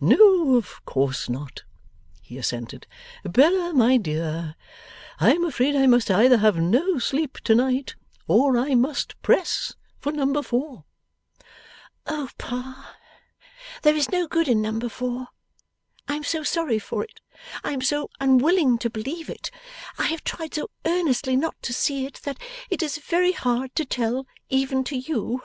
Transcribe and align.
'No, 0.00 0.56
of 0.56 0.84
course 0.84 1.28
not,' 1.28 1.62
he 2.20 2.36
assented. 2.36 2.88
'Bella, 3.22 3.72
my 3.74 3.96
dear, 3.96 4.56
I 5.20 5.30
am 5.32 5.44
afraid 5.44 5.76
I 5.76 5.86
must 5.86 6.10
either 6.10 6.38
have 6.38 6.56
no 6.56 6.98
sleep 6.98 7.38
to 7.44 7.54
night, 7.54 7.94
or 8.26 8.58
I 8.58 8.74
must 8.74 9.14
press 9.22 9.76
for 10.00 10.10
number 10.10 10.42
four.' 10.42 10.82
'Oh, 12.08 12.28
Pa, 12.38 12.96
there 13.82 13.94
is 13.94 14.10
no 14.10 14.26
good 14.26 14.48
in 14.48 14.60
number 14.60 14.88
four! 14.88 15.28
I 16.08 16.16
am 16.16 16.24
so 16.24 16.42
sorry 16.42 16.80
for 16.80 17.04
it, 17.04 17.20
I 17.62 17.70
am 17.70 17.80
so 17.80 18.10
unwilling 18.18 18.78
to 18.78 18.90
believe 18.90 19.30
it, 19.30 19.48
I 19.96 20.06
have 20.08 20.24
tried 20.24 20.54
so 20.54 20.70
earnestly 20.84 21.36
not 21.36 21.54
to 21.62 21.72
see 21.72 22.04
it, 22.04 22.14
that 22.24 22.38
it 22.68 22.82
is 22.82 22.98
very 22.98 23.30
hard 23.30 23.72
to 23.76 23.84
tell, 23.84 24.26
even 24.50 24.82
to 24.90 24.96
you. 24.96 25.42